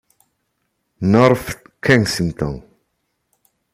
North 1.13 1.61
Kensington 1.77 2.57